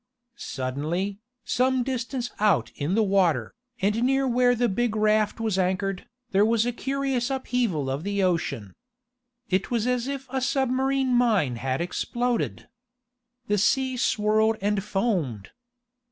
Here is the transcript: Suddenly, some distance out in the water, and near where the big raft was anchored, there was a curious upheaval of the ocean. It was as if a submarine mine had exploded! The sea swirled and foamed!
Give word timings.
Suddenly, 0.35 1.19
some 1.45 1.83
distance 1.83 2.31
out 2.39 2.71
in 2.73 2.95
the 2.95 3.03
water, 3.03 3.53
and 3.83 4.01
near 4.01 4.27
where 4.27 4.55
the 4.55 4.67
big 4.67 4.95
raft 4.95 5.39
was 5.39 5.59
anchored, 5.59 6.07
there 6.31 6.43
was 6.43 6.65
a 6.65 6.71
curious 6.71 7.29
upheaval 7.29 7.87
of 7.87 8.03
the 8.03 8.23
ocean. 8.23 8.73
It 9.47 9.69
was 9.69 9.85
as 9.85 10.07
if 10.07 10.25
a 10.31 10.41
submarine 10.41 11.13
mine 11.13 11.57
had 11.57 11.81
exploded! 11.81 12.67
The 13.45 13.59
sea 13.59 13.95
swirled 13.95 14.57
and 14.59 14.83
foamed! 14.83 15.51